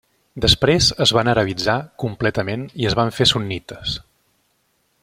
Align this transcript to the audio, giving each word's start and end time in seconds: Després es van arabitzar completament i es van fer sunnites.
Després 0.45 0.87
es 1.05 1.13
van 1.17 1.29
arabitzar 1.33 1.75
completament 2.05 2.65
i 2.85 2.89
es 2.93 2.99
van 3.01 3.15
fer 3.19 3.31
sunnites. 3.35 3.97